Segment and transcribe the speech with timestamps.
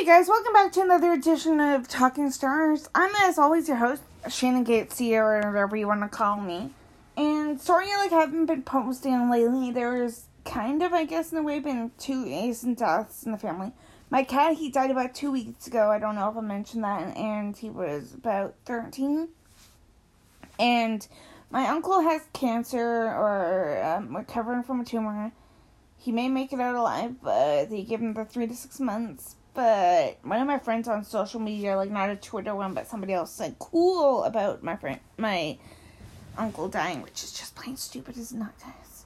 [0.00, 2.88] Hey guys, welcome back to another edition of Talking Stars.
[2.94, 6.70] I'm as always your host, Shannon Gates or whatever you want to call me.
[7.18, 9.72] And sorry I like haven't been posting lately.
[9.72, 13.72] There's kind of, I guess, in a way, been two recent deaths in the family.
[14.08, 15.90] My cat, he died about two weeks ago.
[15.90, 19.28] I don't know if I mentioned that, and he was about 13.
[20.58, 21.06] And
[21.50, 25.32] my uncle has cancer or um, recovering from a tumor.
[25.98, 29.36] He may make it out alive, but they give him the three to six months
[29.54, 33.12] but one of my friends on social media, like not a Twitter one, but somebody
[33.12, 35.58] else said cool about my friend, my
[36.38, 39.04] uncle dying, which is just plain stupid, is not guys.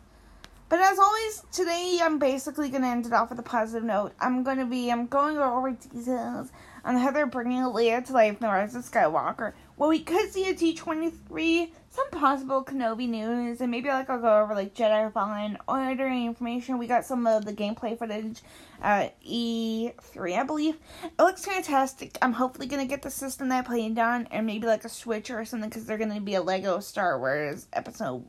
[0.68, 4.12] But as always, today I'm basically gonna end it off with a positive note.
[4.20, 6.50] I'm gonna be, I'm going over details
[6.84, 9.54] on how they're bringing Leia to life in the Rise of Skywalker.
[9.76, 14.40] Well, we could see a D23, some possible Kenobi news, and maybe like I'll go
[14.42, 16.78] over like Jedi Fallen Order information.
[16.78, 18.42] We got some of the gameplay footage
[18.82, 20.76] uh, at E3, I believe.
[21.02, 22.18] It looks fantastic.
[22.22, 25.30] I'm hopefully gonna get the system that I played on, and maybe like a Switch
[25.30, 28.24] or something, because they're gonna be a Lego Star Wars episode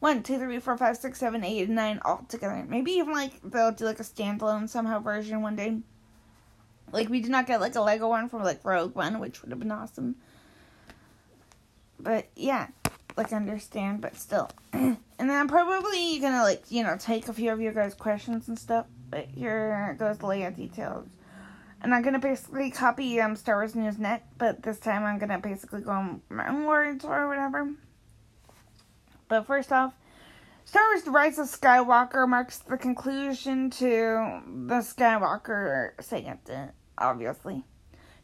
[0.00, 2.64] one, two, three, four, five, six, seven, eight, and nine all together.
[2.68, 5.78] Maybe even like they'll do like a standalone somehow version one day.
[6.92, 9.50] Like we did not get like a Lego one from like Rogue One, which would
[9.50, 10.16] have been awesome.
[11.98, 12.68] But yeah,
[13.16, 14.50] like understand, but still.
[14.72, 18.48] and then I'm probably gonna like you know take a few of your guys' questions
[18.48, 18.86] and stuff.
[19.10, 21.08] But here goes the layout details.
[21.82, 25.38] And I'm gonna basically copy um Star Wars News Net, but this time I'm gonna
[25.38, 27.70] basically go on my own words or whatever.
[29.28, 29.94] But first off,
[30.76, 37.64] Star Wars The Rise of Skywalker marks the conclusion to the Skywalker saga, obviously.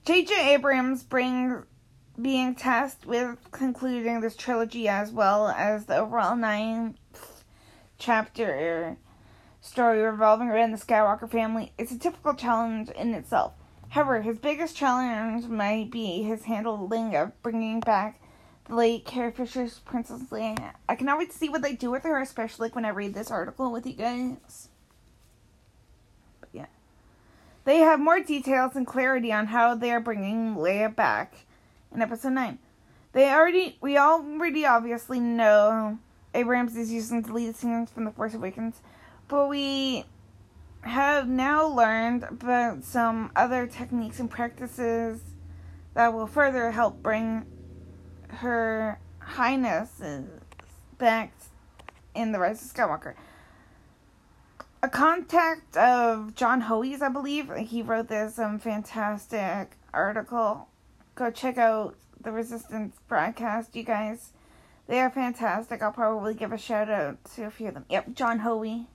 [0.04, 0.52] J.J.
[0.52, 1.64] Abrams brings
[2.20, 6.98] being tasked with concluding this trilogy as well as the overall ninth
[7.96, 8.98] chapter
[9.62, 13.54] story revolving around the Skywalker family is a typical challenge in itself.
[13.88, 18.20] However, his biggest challenge might be his handling of bringing back
[18.68, 20.72] late Carrie Fisher's Princess Leia.
[20.88, 23.14] I cannot wait to see what they do with her, especially like when I read
[23.14, 24.68] this article with you guys.
[26.40, 26.66] But yeah.
[27.64, 31.46] They have more details and clarity on how they are bringing Leia back
[31.94, 32.58] in episode 9.
[33.12, 35.98] They already, we already obviously know
[36.34, 38.80] Abrams is using deleted scenes from The Force Awakens,
[39.28, 40.04] but we
[40.82, 45.20] have now learned about some other techniques and practices
[45.94, 47.44] that will further help bring
[48.32, 50.24] her highness is
[50.98, 51.32] back
[52.14, 53.14] in The Rise of Skywalker.
[54.82, 60.68] A contact of John Hoey's, I believe, he wrote this um, fantastic article
[61.14, 64.32] go check out the Resistance broadcast, you guys.
[64.88, 65.82] They are fantastic.
[65.82, 67.84] I'll probably give a shout out to a few of them.
[67.88, 68.88] Yep, John Hoey.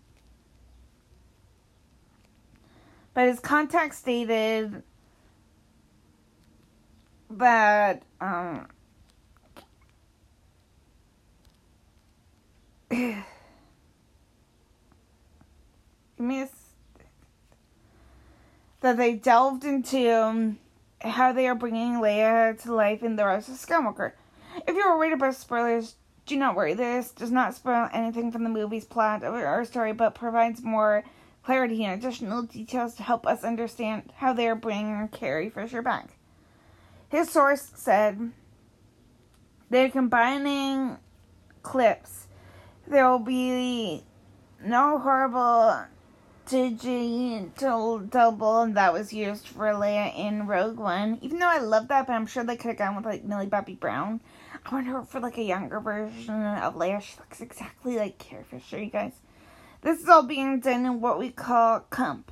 [3.13, 4.83] But his contact stated
[7.29, 8.67] that um
[16.17, 16.51] miss
[18.81, 20.59] that they delved into um,
[21.01, 24.13] how they are bringing Leia to life in The Rise of Skywalker.
[24.67, 25.95] If you're worried about spoilers,
[26.25, 26.73] do not worry.
[26.73, 31.03] This does not spoil anything from the movie's plot or story, but provides more
[31.43, 36.17] clarity and additional details to help us understand how they are bringing Carrie Fisher back.
[37.09, 38.31] His source said
[39.69, 40.97] they're combining
[41.63, 42.26] clips.
[42.89, 44.03] There will be
[44.63, 45.87] no horrible
[46.45, 51.19] digital double that was used for Leia in Rogue One.
[51.21, 53.47] Even though I love that, but I'm sure they could have gone with like Millie
[53.47, 54.21] Bobby Brown.
[54.65, 57.01] I wonder for like a younger version of Leia.
[57.01, 59.13] She looks exactly like Carrie Fisher, you guys.
[59.81, 62.31] This is all being done in what we call comp.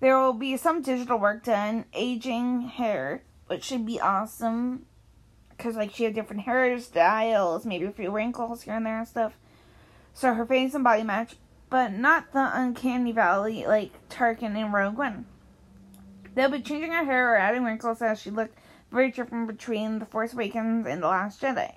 [0.00, 4.86] There will be some digital work done, aging hair, which should be awesome.
[5.50, 9.38] Because like she had different hairstyles, maybe a few wrinkles here and there and stuff.
[10.14, 11.36] So her face and body match
[11.70, 15.26] but not the uncanny valley like Tarkin and Rogue One.
[16.34, 18.58] They'll be changing her hair or adding wrinkles as she looked
[18.90, 21.74] very different between The Force Awakens and The Last Jedi.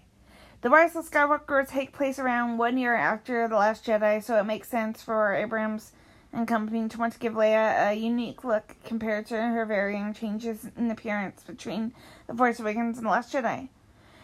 [0.62, 4.45] The Rise of Skywalker take place around one year after The Last Jedi, so it
[4.45, 5.92] makes sense for Abrams
[6.31, 10.69] and company to want to give Leia a unique look compared to her varying changes
[10.77, 11.94] in appearance between
[12.27, 13.69] The Force Awakens and The Last Jedi.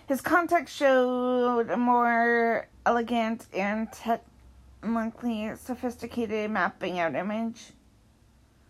[0.08, 7.74] His context showed a more elegant and technically sophisticated mapping out image,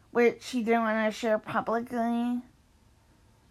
[0.09, 2.41] which he didn't want to share publicly.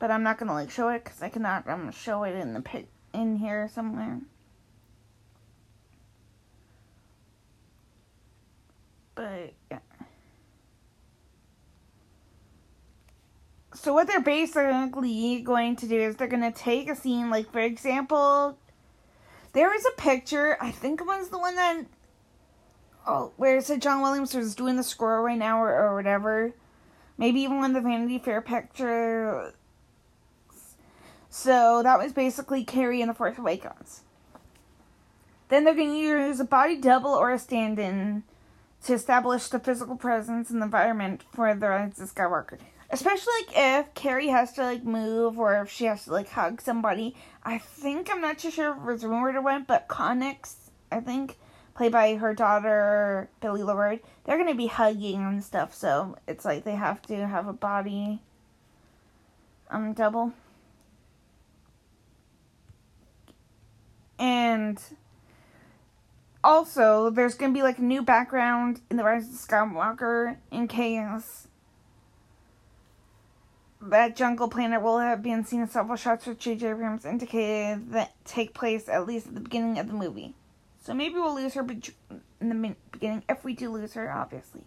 [0.01, 2.53] But I'm not gonna like show it because I cannot I'm gonna show it in
[2.53, 4.21] the pit in here somewhere.
[9.15, 9.79] But yeah.
[13.75, 17.51] so what they're basically going to do is they're going to take a scene, like
[17.53, 18.59] for example,
[19.57, 20.59] there was a picture.
[20.61, 21.87] I think it was the one that
[23.07, 26.53] oh, where it said John Williams was doing the score right now or, or whatever.
[27.17, 29.55] Maybe even one of the Vanity Fair pictures.
[31.31, 34.03] So that was basically Carrie in The Force Awakens.
[35.49, 38.25] Then they're going to use a body double or a stand in
[38.85, 42.59] to establish the physical presence and environment for the Rise of Skywalker.
[42.91, 46.61] Especially like if Carrie has to like move or if she has to like hug
[46.61, 47.17] somebody.
[47.43, 50.55] I think I'm not too sure if it was rumored or what, but Connix,
[50.91, 51.37] I think,
[51.75, 56.65] played by her daughter Billie Lourd, they're gonna be hugging and stuff, so it's like
[56.65, 58.23] they have to have a body
[59.71, 60.33] um double.
[64.19, 64.81] And
[66.43, 71.46] also, there's gonna be like a new background in the Rise of Skywalker in case
[73.91, 76.71] that jungle planet will have been seen in several shots which J.J.
[76.71, 80.35] Abrams indicated that take place at least at the beginning of the movie.
[80.83, 81.67] So maybe we'll lose her
[82.41, 84.63] in the beginning if we do lose her, obviously.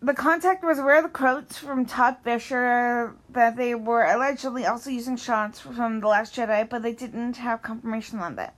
[0.00, 4.90] The contact was aware of the quotes from Todd Fisher that they were allegedly also
[4.90, 8.56] using shots from The Last Jedi, but they didn't have confirmation on that.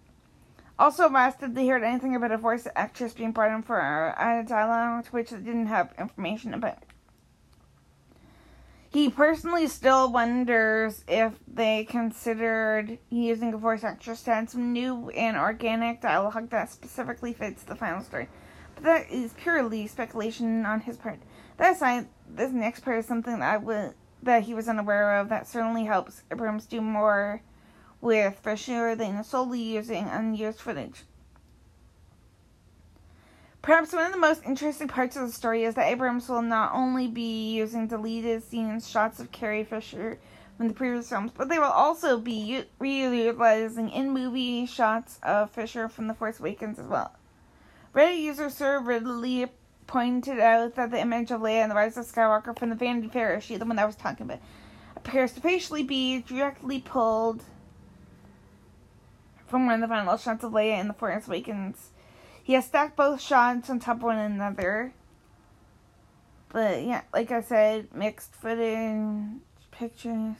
[0.78, 4.44] Also asked if they heard anything about a voice actress being brought in for a
[4.48, 6.78] dialogue, which they didn't have information about.
[8.94, 15.08] He personally still wonders if they considered using a voice actress to add some new
[15.08, 18.28] and organic dialogue that specifically fits the final story.
[18.76, 21.18] But that is purely speculation on his part.
[21.56, 25.28] That aside, this next part is something that I would that he was unaware of
[25.28, 27.42] that certainly helps Abrams do more
[28.00, 31.02] with for sure than solely using unused footage.
[33.64, 36.74] Perhaps one of the most interesting parts of the story is that Abrams will not
[36.74, 40.18] only be using deleted scenes, shots of Carrie Fisher
[40.58, 45.88] from the previous films, but they will also be reutilizing in movie shots of Fisher
[45.88, 47.12] from The Force Awakens as well.
[47.94, 49.46] Reddit user Sir Ridley
[49.86, 53.08] pointed out that the image of Leia and the Rise of Skywalker from the Vanity
[53.08, 54.40] Fair issue, the one I was talking about,
[54.94, 57.44] appears to facially be directly pulled
[59.46, 61.92] from one of the final shots of Leia in The Force Awakens
[62.44, 64.92] he has stacked both shots on top of one another.
[66.50, 69.40] But yeah, like I said, mixed footage,
[69.72, 70.36] pictures,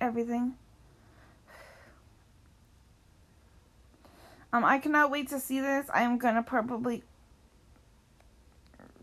[0.00, 0.56] everything.
[4.52, 5.86] Um, I cannot wait to see this.
[5.94, 7.04] I'm gonna probably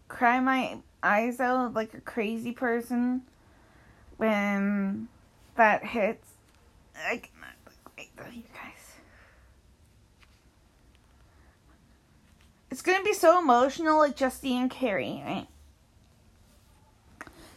[0.09, 3.21] cry my eyes out like a crazy person
[4.17, 5.07] when
[5.55, 6.27] that hits.
[6.97, 7.55] I cannot
[7.97, 8.45] wait
[12.73, 12.79] to.
[12.79, 15.47] It's gonna be so emotional, like Justy and Carrie, right?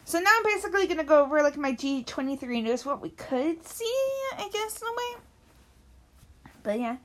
[0.04, 3.92] So now I'm basically gonna go over like my D23 news, what we could see,
[4.38, 5.22] I guess, in a way.
[6.62, 6.96] But yeah.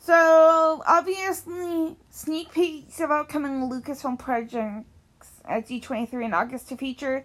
[0.00, 4.84] So obviously, sneak peeks of upcoming Lucasfilm projects
[5.44, 7.24] at D23 in August to feature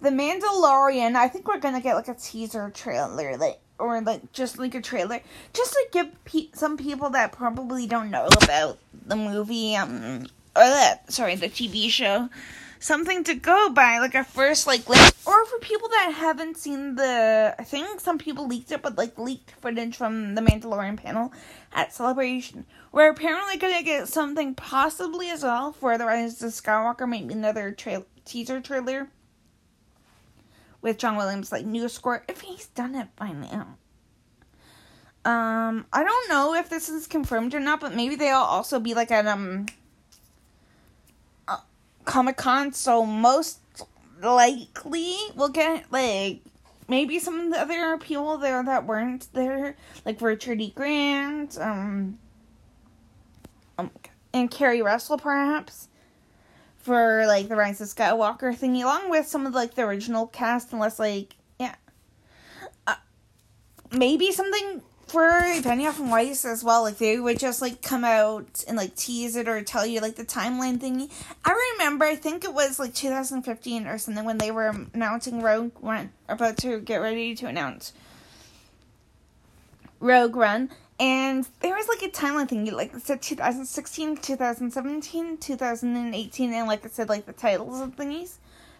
[0.00, 1.16] The Mandalorian.
[1.16, 4.80] I think we're gonna get like a teaser trailer, like or like just like a
[4.80, 5.20] trailer,
[5.52, 10.26] just to give pe- some people that probably don't know about the movie, um,
[10.56, 12.28] or that sorry, the TV show,
[12.78, 17.54] something to go by, like a first like or for people that haven't seen the,
[17.58, 21.32] I think some people leaked it, but like leaked footage from the Mandalorian panel
[21.72, 22.66] at Celebration.
[22.92, 27.72] We're apparently gonna get something possibly as well for the Rise of Skywalker, maybe another
[27.72, 29.08] tra- teaser trailer
[30.84, 33.78] with John Williams like new score if he's done it by now.
[35.24, 38.92] Um, I don't know if this is confirmed or not, but maybe they'll also be
[38.92, 39.64] like at um
[41.48, 41.56] uh,
[42.04, 42.74] Comic Con.
[42.74, 43.60] So most
[44.22, 46.42] likely we'll get like
[46.86, 50.70] maybe some of the other people there that weren't there, like Richard E.
[50.76, 52.18] Grant, um,
[53.78, 53.90] um
[54.34, 55.88] and Keri Russell perhaps
[56.84, 60.72] for like the Rise of Skywalker thingy, along with some of like the original cast,
[60.72, 61.74] unless like yeah,
[62.86, 62.96] uh,
[63.90, 66.82] maybe something for Benioff and Weiss as well.
[66.82, 70.16] Like they would just like come out and like tease it or tell you like
[70.16, 71.10] the timeline thingy.
[71.42, 75.72] I remember, I think it was like 2015 or something when they were announcing Rogue
[75.80, 77.94] One, about to get ready to announce
[80.00, 86.52] Rogue One and there was like a timeline thing, like it said 2016, 2017, 2018,
[86.52, 88.36] and like I said, like the titles of thingies.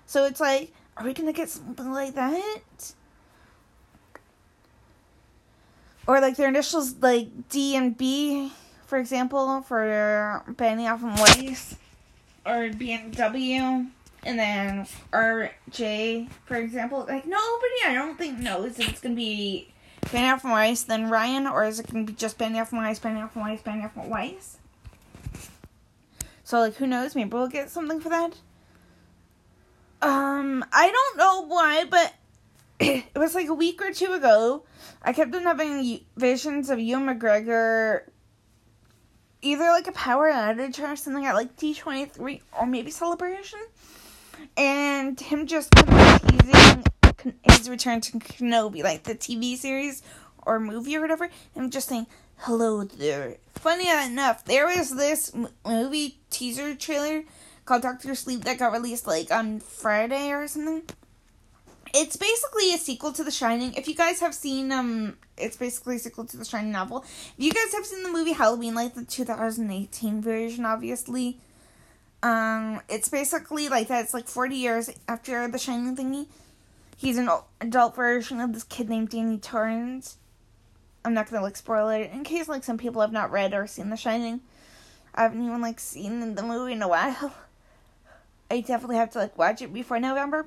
[0.07, 2.93] So it's like, are we gonna get something like that?
[6.07, 8.53] Or like their initials, like D and B,
[8.87, 11.77] for example, for Benioff and Weiss.
[12.47, 13.87] or B and W
[14.27, 19.69] and then RJ, for example, like nobody, I don't think knows if it's gonna be
[20.13, 23.97] Banff Weiss, then Ryan, or is it gonna be just Banff Weiss, Banff Weiss, Banff
[23.97, 24.59] Weiss?
[26.45, 27.15] So like, who knows?
[27.15, 28.35] Maybe we'll get something for that.
[30.03, 32.15] Um, I don't know why, but
[32.81, 34.65] it was like a week or two ago.
[35.03, 38.03] I kept on having visions of Ewan McGregor,
[39.41, 43.61] either like a power outage or something at like D23 or maybe Celebration,
[44.57, 46.85] and him just teasing
[47.43, 50.03] his return to Kenobi, like the TV series
[50.47, 52.07] or movie or whatever, I'm just saying
[52.39, 53.37] hello there.
[53.55, 55.33] Funny enough, there was this
[55.65, 57.25] movie teaser trailer
[57.65, 60.83] called Doctor Sleep that got released like on Friday or something.
[61.95, 63.75] It's basically a sequel to The Shining.
[63.75, 67.05] If you guys have seen um it's basically a sequel to the Shining novel.
[67.37, 71.39] If you guys have seen the movie Halloween, like the 2018 version, obviously,
[72.23, 74.05] um, it's basically like that.
[74.05, 76.27] It's like 40 years after the Shining thingy.
[76.97, 77.29] He's an
[77.61, 80.19] adult version of this kid named Danny Torrance.
[81.05, 83.67] I'm not gonna like spoil it in case like some people have not read or
[83.67, 84.41] seen The Shining.
[85.15, 87.35] I haven't even like seen the movie in a while.
[88.51, 90.47] I definitely have to like watch it before November.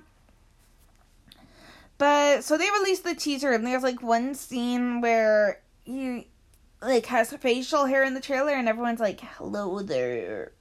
[1.97, 6.27] But so they released the teaser and there's like one scene where he
[6.81, 10.51] like has facial hair in the trailer and everyone's like, "Hello there."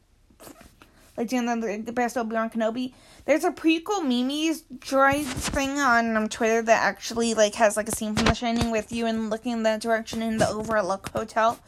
[1.16, 2.92] Like doing the, the best Obi Wan Kenobi.
[3.24, 7.96] There's a prequel Mimi's droid thing on um, Twitter that actually like has like a
[7.96, 11.58] scene from The Shining with Ewan looking in that direction in the Overlook Hotel,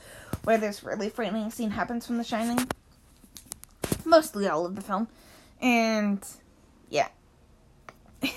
[0.45, 2.69] where this really frightening scene happens from The Shining.
[4.05, 5.09] Mostly all of the film,
[5.61, 6.25] and
[6.90, 7.09] yeah.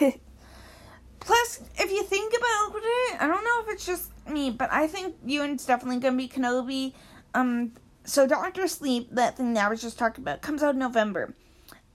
[1.22, 4.88] Plus, if you think about it, I don't know if it's just me, but I
[4.88, 6.94] think Ewan's definitely gonna be Kenobi.
[7.34, 10.80] Um, so Doctor Sleep, that thing that I was just talking about, comes out in
[10.80, 11.36] November.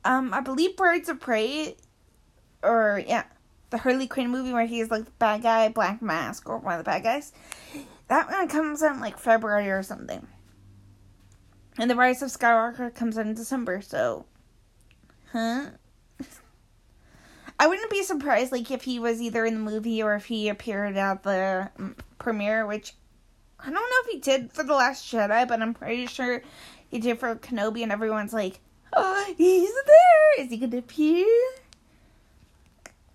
[0.05, 1.77] Um, I believe Birds of Prey,
[2.63, 3.25] or yeah,
[3.71, 6.85] the Harley Quinn movie where he's like the bad guy, Black Mask, or one of
[6.85, 7.33] the bad guys.
[8.09, 10.27] That one comes out in like February or something.
[11.79, 14.25] And The Rise of Skywalker comes out in December, so.
[15.33, 15.67] Huh?
[17.59, 20.49] I wouldn't be surprised, like, if he was either in the movie or if he
[20.49, 22.95] appeared at the um, premiere, which
[23.67, 26.41] I don't know if he did for The Last Jedi, but I'm pretty sure
[26.89, 28.61] he did for Kenobi, and everyone's like,
[28.93, 30.45] oh, he's there!
[30.45, 31.27] Is he gonna appear?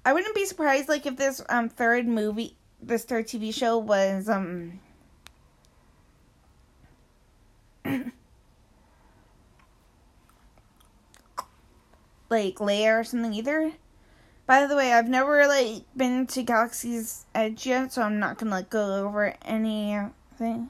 [0.04, 4.28] I wouldn't be surprised, like, if this um third movie, this third TV show was,
[4.28, 4.82] um,
[12.30, 13.72] like Leia or something either.
[14.48, 18.52] By the way, I've never like been to Galaxy's Edge yet, so I'm not gonna
[18.52, 19.34] like go over
[20.42, 20.70] anything.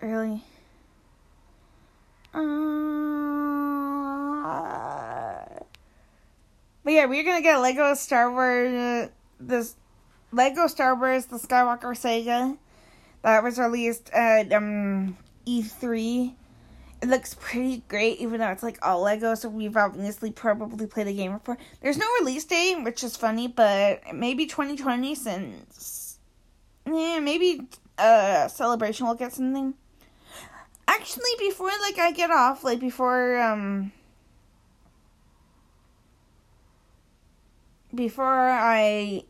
[0.00, 0.42] Really?
[2.34, 2.40] Uh,
[6.84, 8.72] but yeah, we're gonna get Lego Star Wars.
[8.72, 9.08] Uh,
[9.40, 9.76] this
[10.32, 12.56] Lego Star Wars: The Skywalker Saga
[13.22, 15.16] that was released at um
[15.46, 16.34] E3
[17.02, 21.06] it looks pretty great, even though it's like all Lego, so we've obviously probably played
[21.06, 21.58] the game before.
[21.82, 26.18] There's no release date, which is funny, but maybe 2020 since.
[26.86, 29.74] Yeah, maybe uh celebration will get something.
[30.88, 33.92] Actually, before like I get off, like before um
[37.94, 39.24] before I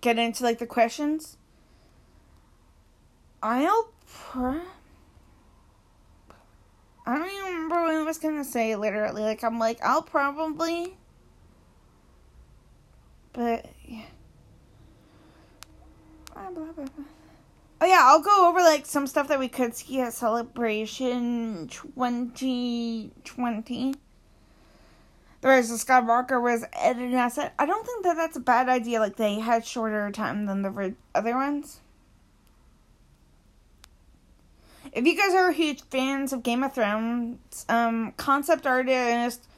[0.00, 1.36] get into like the questions,
[3.42, 4.58] I'll pr-
[7.04, 9.22] I don't even remember what I was gonna say literally.
[9.22, 10.96] Like I'm like, I'll probably
[13.32, 14.04] but yeah.
[16.34, 23.94] Oh yeah, I'll go over like some stuff that we could see at Celebration 2020.
[25.40, 29.00] The Rise of Skywalker was edited said I don't think that that's a bad idea.
[29.00, 31.81] Like they had shorter time than the other ones.
[34.92, 39.48] If you guys are huge fans of Game of Thrones, um, concept artist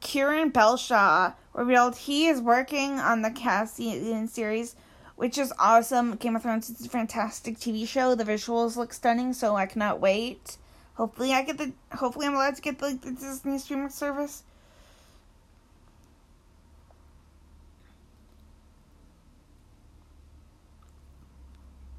[0.00, 4.74] Kieran Belshaw revealed he is working on the Cassian series,
[5.14, 6.16] which is awesome.
[6.16, 8.16] Game of Thrones is a fantastic TV show.
[8.16, 10.56] The visuals look stunning, so I cannot wait.
[10.94, 11.72] Hopefully, I get the.
[11.92, 14.42] Hopefully, I'm allowed to get the, the Disney streaming service.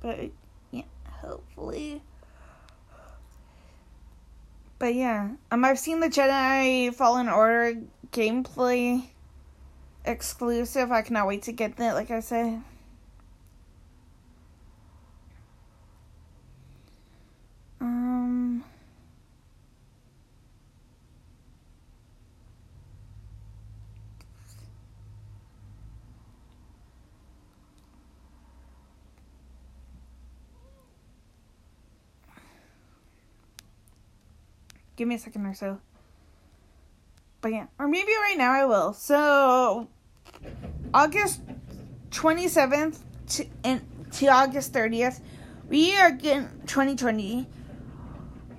[0.02, 0.32] But
[0.72, 0.84] yeah,
[1.22, 2.02] hopefully.
[4.84, 7.80] But yeah, um, I've seen the Jedi Fallen Order
[8.12, 9.06] gameplay
[10.04, 10.92] exclusive.
[10.92, 11.94] I cannot wait to get that.
[11.94, 12.62] Like I said.
[35.04, 35.82] Give me a second or so.
[37.42, 38.94] But yeah, or maybe right now I will.
[38.94, 39.90] So,
[40.94, 41.42] August
[42.12, 43.00] 27th
[43.32, 43.82] to, in,
[44.14, 45.20] to August 30th,
[45.68, 47.46] we are getting 2020.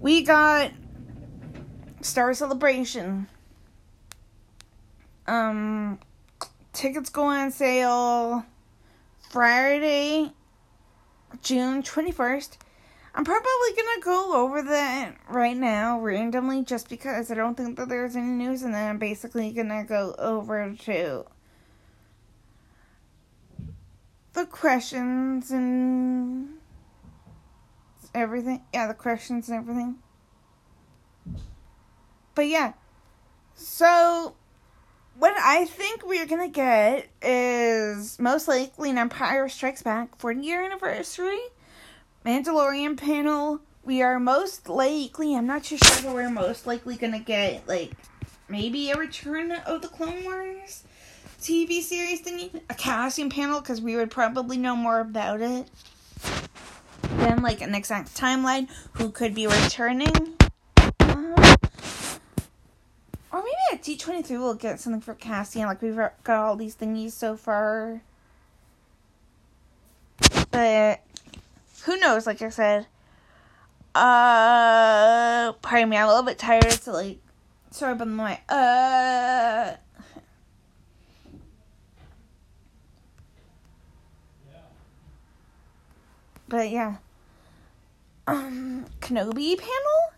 [0.02, 0.70] We got
[2.02, 3.26] Star Celebration.
[5.26, 5.98] Um,
[6.74, 8.44] tickets go on sale
[9.30, 10.30] Friday,
[11.40, 12.58] June 21st.
[13.16, 17.88] I'm probably gonna go over that right now randomly just because I don't think that
[17.88, 21.24] there's any news, and then I'm basically gonna go over to
[24.32, 26.54] the questions and
[28.14, 28.62] everything.
[28.72, 29.96] Yeah, the questions and everything.
[32.34, 32.72] But yeah,
[33.54, 34.34] so
[35.16, 40.64] what I think we're gonna get is most likely an Empire Strikes Back 40 year
[40.64, 41.38] anniversary,
[42.24, 43.60] Mandalorian panel.
[43.84, 47.92] We are most likely, I'm not too sure, but we're most likely gonna get like
[48.48, 50.84] maybe a return of the Clone Wars
[51.38, 55.68] TV series thingy, a casting panel, because we would probably know more about it
[57.18, 58.68] than like an exact timeline.
[58.94, 60.34] Who could be returning?
[61.00, 61.56] Uh,
[63.30, 65.66] or maybe at D23 we'll get something for casting.
[65.66, 68.00] Like, we've got all these thingies so far.
[70.50, 71.02] But,
[71.84, 72.86] who knows, like I said.
[73.94, 77.18] Uh, pardon me, I'm a little bit tired, so, like,
[77.70, 79.76] sorry about my, uh...
[86.48, 86.96] But, yeah.
[88.26, 90.14] Um, Kenobi panel?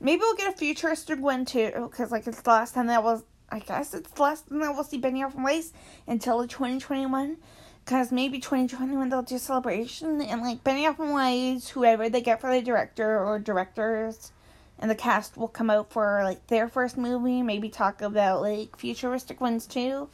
[0.00, 3.24] Maybe we'll get a futuristic one too, because like it's the last time that was.
[3.50, 5.72] I guess it's the last time that we'll see Benioff and Weiss
[6.06, 7.36] until 2021.
[7.84, 12.52] Because maybe 2021 they'll do celebration and like Benioff and Weiss, whoever they get for
[12.52, 14.32] the director or directors,
[14.78, 17.42] and the cast will come out for like their first movie.
[17.42, 20.08] Maybe talk about like futuristic ones too.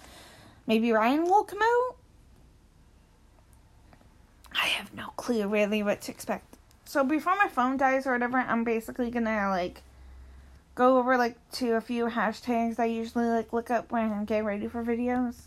[0.67, 1.97] Maybe Ryan will come out.
[4.53, 6.51] I have no clue really what to expect
[6.91, 9.83] so before my phone dies or whatever, I'm basically gonna like
[10.75, 14.45] go over like to a few hashtags I usually like look up when I'm getting
[14.45, 15.43] ready for videos.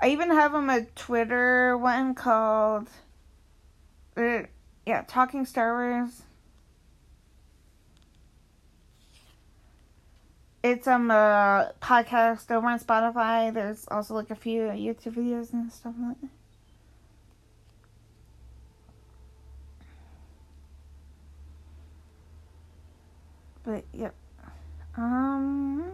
[0.00, 2.88] I even have them a Twitter one called
[4.16, 4.42] uh,
[4.86, 6.22] yeah, Talking Star Wars.
[10.62, 13.52] It's um a podcast over on Spotify.
[13.52, 16.30] There's also like a few YouTube videos and stuff like that.
[23.64, 24.14] But yep.
[24.96, 25.92] Um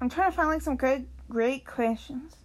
[0.00, 2.36] I'm trying to find like some good great questions.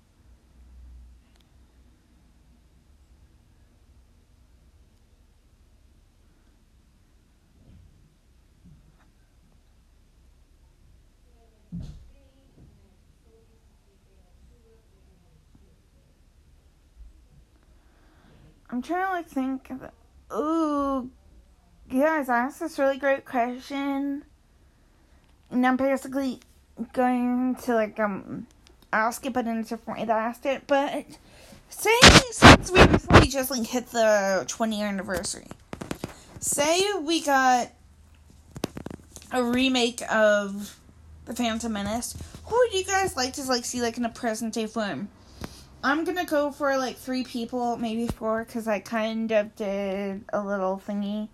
[18.70, 19.84] I'm trying to like think of
[20.36, 21.12] Ooh,
[21.88, 24.26] guys, I asked this really great question.
[25.52, 26.40] And I'm basically
[26.94, 28.48] going to like um
[28.92, 30.64] ask it, but in a different way that I asked it.
[30.68, 31.06] But
[31.70, 31.92] say
[32.32, 35.48] since we recently just like hit the 20 year anniversary,
[36.40, 37.70] say we got
[39.32, 40.80] a remake of
[41.26, 42.16] the Phantom Menace.
[42.46, 45.10] Who would you guys like to like see like in a present day form?
[45.84, 50.42] I'm gonna go for like three people, maybe four, because I kind of did a
[50.42, 51.28] little thingy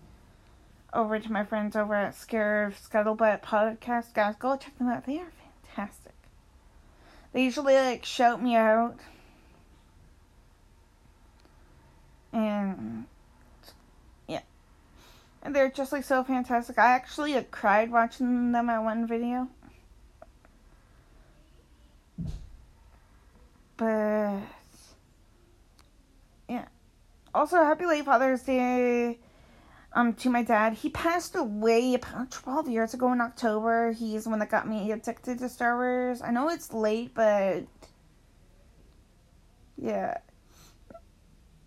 [0.92, 4.12] over to my friends over at Scare Scuttlebutt Podcast.
[4.14, 5.06] Guys, go check them out.
[5.06, 5.32] They are
[5.74, 6.12] fantastic.
[7.32, 8.96] They usually like shout me out.
[12.32, 13.06] And
[14.26, 14.42] yeah.
[15.42, 16.78] And they're just like so fantastic.
[16.78, 19.48] I actually like, cried watching them at one video.
[23.76, 24.40] But
[26.48, 26.66] yeah.
[27.32, 29.18] Also, happy late Father's Day
[29.92, 30.74] um to my dad.
[30.74, 33.92] He passed away about 12 years ago in October.
[33.92, 36.22] He's the one that got me addicted to Star Wars.
[36.22, 37.64] I know it's late, but
[39.76, 40.18] yeah.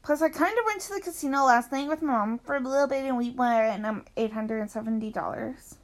[0.04, 2.60] Plus, I kind of went to the casino last night with my mom for a
[2.60, 5.76] little bit, and we went um eight hundred and seventy dollars.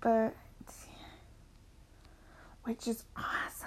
[0.00, 0.34] But
[2.64, 3.63] which is awesome.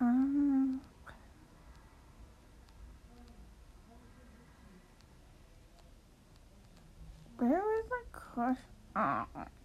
[0.00, 0.80] Ah,
[7.38, 8.58] Where is my crush?
[8.94, 9.26] Ah.
[9.34, 9.59] Oh.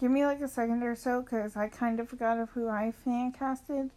[0.00, 2.90] Give me like a second or so because I kind of forgot of who I
[2.90, 3.90] fan casted.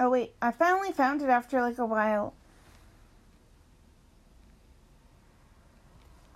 [0.00, 2.34] Oh wait, I finally found it after like a while.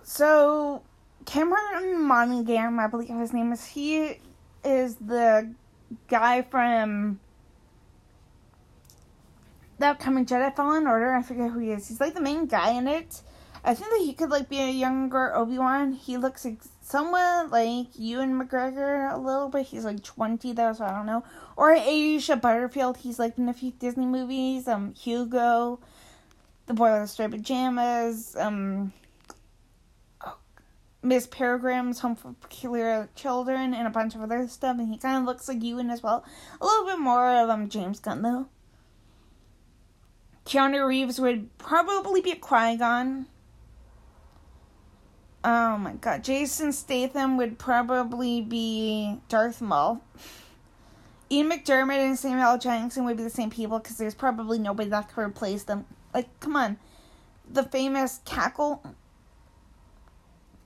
[0.01, 0.81] So
[1.25, 3.65] Cameron Monaghan, I believe his name is.
[3.65, 4.21] He
[4.63, 5.53] is the
[6.07, 7.19] guy from
[9.77, 11.13] the upcoming Jedi Fallen Order.
[11.13, 11.89] I forget who he is.
[11.89, 13.21] He's like the main guy in it.
[13.67, 15.91] I think that he could like be a younger Obi Wan.
[15.91, 19.65] He looks ex- somewhat like Ewan McGregor a little bit.
[19.65, 21.25] He's like twenty though, so I don't know.
[21.57, 22.95] Or Asa Butterfield.
[22.95, 24.69] He's like in a few Disney movies.
[24.69, 25.81] Um, Hugo,
[26.67, 28.37] The Boy with the Striped Pajamas.
[28.37, 28.93] Um,
[30.25, 30.37] oh,
[31.03, 34.79] Miss Peregrine's Home for Peculiar Children, and a bunch of other stuff.
[34.79, 36.23] And he kind of looks like Ewan as well.
[36.61, 38.47] A little bit more of um James Gunn though.
[40.45, 43.25] Keanu Reeves would probably be a Qui Gon.
[45.49, 46.25] Oh my god.
[46.25, 50.01] Jason Statham would probably be Darth Maul.
[51.31, 52.57] Ian McDiarmid and Samuel L.
[52.57, 55.85] Jackson would be the same people because there's probably nobody that could replace them.
[56.13, 56.77] Like, come on.
[57.49, 58.83] The famous cackle.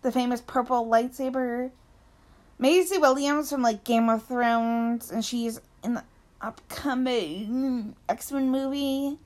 [0.02, 1.70] The famous purple lightsaber.
[2.58, 5.12] Maisie Williams from, like, Game of Thrones.
[5.12, 6.04] And she's in the
[6.41, 9.20] upcoming X Men movie.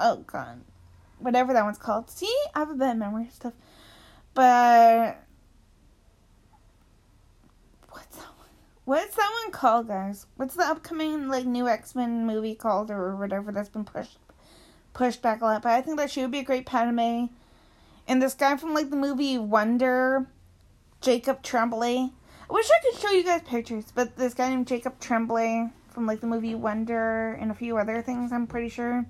[0.00, 0.62] Oh, God
[1.22, 2.10] whatever that one's called.
[2.10, 3.52] See, I have a bad memory stuff.
[4.34, 5.22] But
[7.90, 8.48] what's that one?
[8.84, 10.26] What's that one called, guys?
[10.36, 14.18] What's the upcoming like new X Men movie called or whatever that's been pushed
[14.94, 15.62] pushed back a lot?
[15.62, 17.26] But I think that she would be a great Padme.
[18.08, 20.26] And this guy from like the movie Wonder,
[21.00, 22.10] Jacob Tremblay.
[22.50, 26.06] I wish I could show you guys pictures, but this guy named Jacob Tremblay from
[26.06, 29.06] like the movie Wonder and a few other things, I'm pretty sure.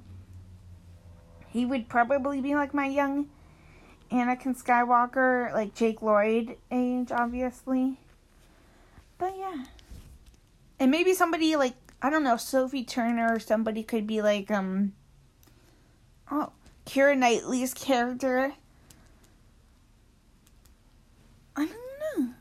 [1.52, 3.28] He would probably be like my young
[4.10, 7.98] Anakin Skywalker, like Jake Lloyd age, obviously.
[9.18, 9.64] But yeah.
[10.80, 14.94] And maybe somebody like, I don't know, Sophie Turner or somebody could be like, um,
[16.30, 16.52] oh,
[16.86, 18.54] Keira Knightley's character.
[21.54, 22.34] I don't know.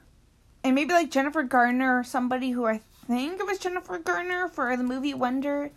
[0.63, 4.76] And maybe like Jennifer Garner or somebody who I think it was Jennifer Garner for
[4.78, 5.71] the movie Wonder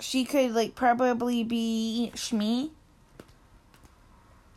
[0.00, 2.70] she could like probably be Shmi.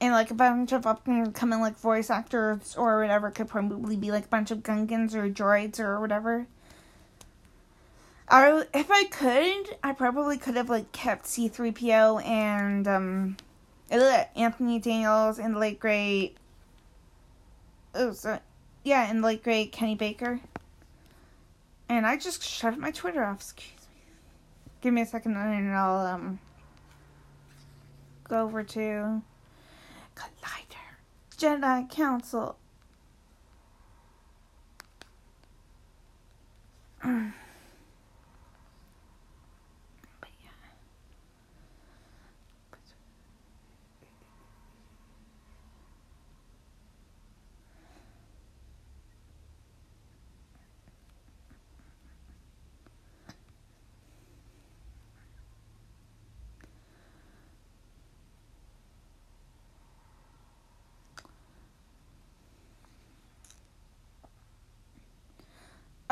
[0.01, 3.95] And like a bunch of up and coming like voice actors or whatever could probably
[3.95, 6.45] be like a bunch of Gungans or droids or whatever.
[8.27, 13.37] I if I could, I probably could have like kept C three PO and um,
[13.89, 16.35] Anthony Daniels and the late great.
[17.95, 18.39] Oh, so
[18.83, 20.41] yeah, and late great Kenny Baker.
[21.87, 23.41] And I just shut my Twitter off.
[23.41, 23.82] Excuse
[24.83, 26.39] Give me a second and I'll um
[28.27, 29.21] go over to
[30.13, 30.97] Collider.
[31.37, 32.57] Jedi Council.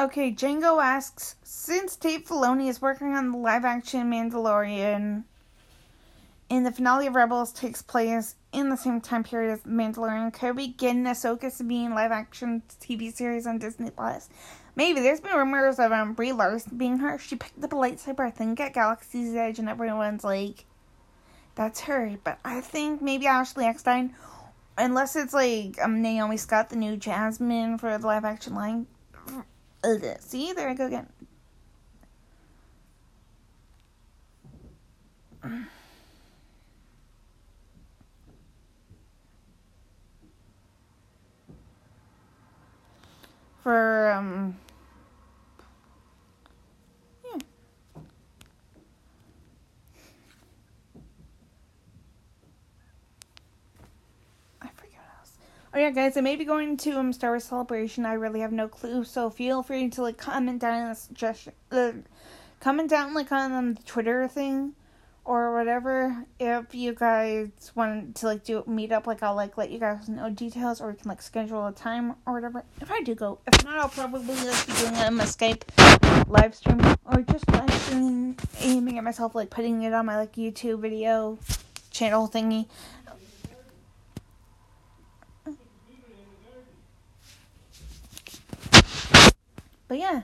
[0.01, 5.25] Okay, Django asks, since Dave Filoni is working on the live action Mandalorian
[6.49, 10.55] and the finale of Rebels takes place in the same time period as Mandalorian, could
[10.55, 14.27] we get an Ahsoka Sabine live action TV series on Disney Plus?
[14.75, 15.01] Maybe.
[15.01, 17.19] There's been rumors of um, Brie Larson being her.
[17.19, 20.65] She picked up a lightsaber, I think, at Galaxy's Edge, and everyone's like,
[21.53, 22.17] that's her.
[22.23, 24.15] But I think maybe Ashley Eckstein,
[24.79, 28.87] unless it's like um, Naomi Scott, the new Jasmine for the live action line
[29.83, 30.03] Ugh.
[30.19, 31.07] See, there I go again.
[43.63, 44.57] For um
[47.23, 47.37] yeah.
[54.61, 55.37] I forget what else.
[55.73, 58.05] Oh yeah, guys, I may be going to um Star Wars Celebration.
[58.05, 61.53] I really have no clue, so feel free to like comment down in the suggestion,
[61.71, 61.93] uh,
[62.59, 64.73] comment down like on um, the Twitter thing
[65.23, 66.25] or whatever.
[66.41, 70.09] If you guys want to like do meet up like i'll like let you guys
[70.09, 72.65] know details or we can like schedule a time or whatever.
[72.81, 75.61] If i do go if not i'll probably like be doing um, a skype
[76.27, 80.33] live stream or just live stream aiming at myself like putting it on my like
[80.33, 81.39] youtube video
[81.91, 82.67] channel thingy
[89.91, 90.21] but yeah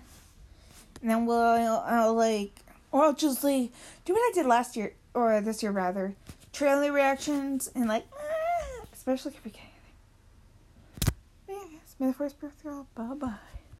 [1.02, 2.58] and then we'll I'll, like
[2.94, 3.70] or I'll just like
[4.06, 6.16] do what I did last year or this year rather.
[6.54, 9.52] Trailer reactions and like ah, especially if we.
[11.02, 11.14] But
[11.50, 12.88] yeah, may the first birth girl.
[12.96, 13.34] Bye bye.